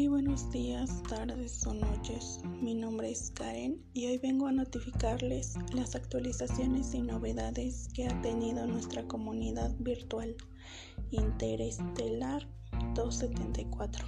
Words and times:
Muy 0.00 0.08
buenos 0.08 0.50
días, 0.50 1.02
tardes 1.10 1.66
o 1.66 1.74
noches. 1.74 2.40
Mi 2.62 2.74
nombre 2.74 3.10
es 3.10 3.30
Karen 3.32 3.84
y 3.92 4.06
hoy 4.06 4.16
vengo 4.16 4.46
a 4.46 4.52
notificarles 4.52 5.56
las 5.74 5.94
actualizaciones 5.94 6.94
y 6.94 7.02
novedades 7.02 7.86
que 7.92 8.06
ha 8.06 8.22
tenido 8.22 8.66
nuestra 8.66 9.06
comunidad 9.06 9.74
virtual 9.78 10.34
Interestelar 11.10 12.48
274. 12.94 14.06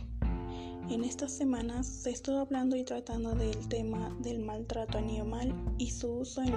En 0.88 1.04
estas 1.04 1.30
semanas 1.30 1.86
se 1.86 2.08
estuvo 2.08 2.38
hablando 2.38 2.74
y 2.74 2.84
tratando 2.84 3.34
del 3.34 3.68
tema 3.68 4.16
del 4.20 4.38
maltrato 4.38 4.96
animal 4.96 5.54
y 5.76 5.90
su 5.90 6.20
uso 6.20 6.40
en, 6.40 6.54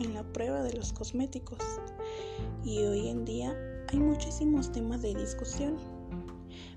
en 0.00 0.14
la 0.14 0.24
prueba 0.32 0.64
de 0.64 0.72
los 0.72 0.92
cosméticos. 0.92 1.60
Y 2.64 2.78
hoy 2.78 3.06
en 3.06 3.24
día 3.24 3.56
hay 3.92 4.00
muchísimos 4.00 4.72
temas 4.72 5.00
de 5.00 5.14
discusión 5.14 5.93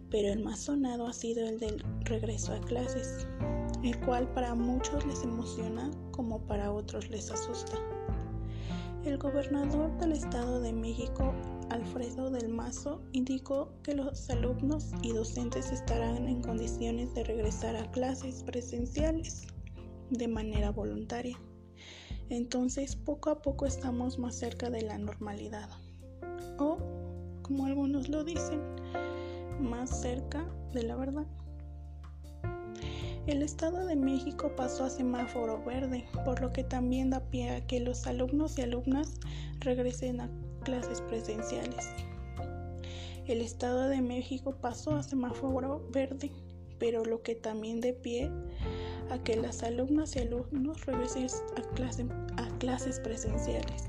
pero 0.09 0.29
el 0.29 0.43
más 0.43 0.59
sonado 0.59 1.07
ha 1.07 1.13
sido 1.13 1.47
el 1.47 1.59
del 1.59 1.84
regreso 2.02 2.53
a 2.53 2.61
clases, 2.61 3.27
el 3.84 3.99
cual 4.05 4.31
para 4.33 4.55
muchos 4.55 5.05
les 5.05 5.23
emociona 5.23 5.91
como 6.11 6.39
para 6.47 6.71
otros 6.71 7.09
les 7.09 7.31
asusta. 7.31 7.77
El 9.05 9.17
gobernador 9.17 9.97
del 9.99 10.11
Estado 10.11 10.59
de 10.59 10.73
México, 10.73 11.33
Alfredo 11.70 12.30
del 12.30 12.49
Mazo, 12.49 13.02
indicó 13.13 13.70
que 13.83 13.95
los 13.95 14.30
alumnos 14.30 14.91
y 15.02 15.13
docentes 15.13 15.71
estarán 15.71 16.27
en 16.27 16.41
condiciones 16.41 17.13
de 17.13 17.23
regresar 17.23 17.77
a 17.77 17.89
clases 17.91 18.44
presenciales 18.44 19.47
de 20.09 20.27
manera 20.27 20.71
voluntaria. 20.71 21.39
Entonces, 22.30 22.95
poco 22.95 23.30
a 23.30 23.41
poco 23.41 23.66
estamos 23.66 24.19
más 24.19 24.35
cerca 24.35 24.69
de 24.69 24.81
la 24.81 24.97
normalidad. 24.97 25.69
O, 26.59 26.77
como 27.44 27.66
algunos 27.66 28.09
lo 28.09 28.25
dicen, 28.25 28.61
más 29.59 30.02
cerca 30.02 30.45
de 30.73 30.84
la 30.84 30.95
verdad. 30.95 31.25
El 33.27 33.41
Estado 33.41 33.86
de 33.86 33.97
México 33.97 34.53
pasó 34.55 34.86
a 34.86 34.89
semáforo 34.89 35.61
verde, 35.66 36.05
por 36.23 36.39
lo 36.39 36.53
que 36.53 36.63
también 36.63 37.09
da 37.09 37.19
pie 37.19 37.50
a 37.50 37.67
que 37.67 37.81
los 37.81 38.08
alumnos 38.08 38.58
y 38.58 38.61
alumnas 38.61 39.19
regresen 39.59 40.22
a 40.22 40.30
clases 40.63 41.02
presenciales. 41.02 41.89
El 43.25 43.41
Estado 43.41 43.89
de 43.89 44.02
México 44.02 44.55
pasó 44.61 44.95
a 44.95 45.03
semáforo 45.03 45.85
verde, 45.91 46.31
pero 46.80 47.03
lo 47.03 47.22
que 47.22 47.35
también 47.35 47.81
da 47.81 47.89
pie 48.02 48.31
a 49.09 49.17
que 49.17 49.35
las 49.35 49.61
alumnas 49.61 50.16
y 50.16 50.19
alumnos 50.19 50.85
regresen 50.85 51.30
a, 52.38 52.44
a 52.44 52.58
clases 52.59 53.02
presenciales. 53.02 53.83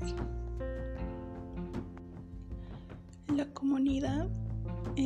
La 3.33 3.45
comunidad 3.53 4.27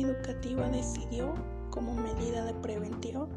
educativa 0.00 0.68
decidió, 0.68 1.34
como 1.70 1.94
medida 1.94 2.44
de 2.44 2.54
prevención, 2.54 3.28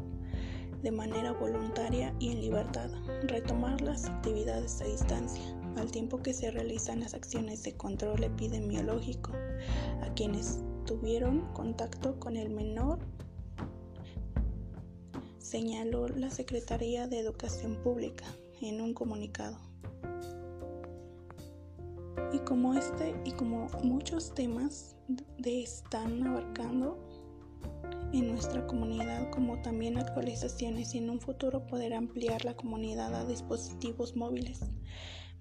de 0.82 0.90
manera 0.90 1.32
voluntaria 1.32 2.14
y 2.18 2.30
en 2.30 2.40
libertad, 2.40 2.90
retomar 3.22 3.80
las 3.80 4.06
actividades 4.06 4.80
a 4.80 4.84
distancia, 4.84 5.42
al 5.76 5.90
tiempo 5.90 6.18
que 6.18 6.32
se 6.32 6.50
realizan 6.50 7.00
las 7.00 7.14
acciones 7.14 7.62
de 7.64 7.76
control 7.76 8.22
epidemiológico 8.22 9.32
a 10.02 10.14
quienes 10.14 10.60
tuvieron 10.86 11.52
contacto 11.52 12.18
con 12.20 12.36
el 12.36 12.50
menor, 12.50 12.98
señaló 15.38 16.08
la 16.08 16.30
Secretaría 16.30 17.06
de 17.08 17.18
Educación 17.18 17.76
Pública 17.82 18.26
en 18.60 18.80
un 18.80 18.94
comunicado. 18.94 19.58
Y 22.32 22.38
como 22.40 22.74
este 22.74 23.14
y 23.24 23.32
como 23.32 23.68
muchos 23.82 24.34
temas 24.34 24.96
de 25.38 25.62
están 25.62 26.26
abarcando 26.26 26.98
en 28.12 28.30
nuestra 28.30 28.66
comunidad, 28.66 29.30
como 29.30 29.60
también 29.62 29.98
actualizaciones 29.98 30.94
y 30.94 30.98
en 30.98 31.10
un 31.10 31.20
futuro 31.20 31.66
poder 31.66 31.94
ampliar 31.94 32.44
la 32.44 32.54
comunidad 32.54 33.14
a 33.14 33.26
dispositivos 33.26 34.16
móviles 34.16 34.60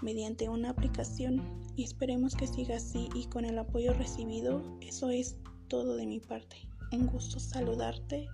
mediante 0.02 0.48
una 0.50 0.70
aplicación 0.70 1.42
y 1.76 1.84
esperemos 1.84 2.36
que 2.36 2.48
siga 2.48 2.78
así 2.78 3.10
y 3.16 3.26
con 3.26 3.46
el 3.46 3.58
apoyo 3.58 3.94
recibido, 3.94 4.62
eso 4.82 5.10
es 5.10 5.38
todo 5.68 5.96
de 5.96 6.06
mi 6.06 6.20
parte. 6.20 6.58
Un 6.92 7.08
gusto 7.08 7.40
saludarte, 7.40 8.28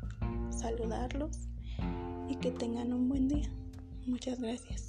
saludarlos 0.50 1.48
y 2.30 2.36
que 2.36 2.52
tengan 2.52 2.94
un 2.94 3.10
buen 3.10 3.28
día. 3.28 3.50
Muchas 4.06 4.40
gracias. 4.40 4.88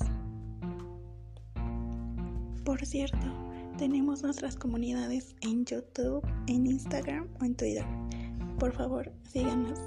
Por 2.64 2.84
cierto, 2.84 3.43
tenemos 3.76 4.22
nuestras 4.22 4.56
comunidades 4.56 5.34
en 5.40 5.64
YouTube, 5.64 6.26
en 6.46 6.66
Instagram 6.66 7.28
o 7.40 7.44
en 7.44 7.54
Twitter. 7.54 7.84
Por 8.58 8.72
favor, 8.72 9.12
síganos. 9.30 9.78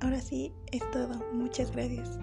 Ahora 0.00 0.20
sí, 0.20 0.52
es 0.72 0.88
todo. 0.90 1.20
Muchas 1.32 1.72
gracias. 1.72 2.18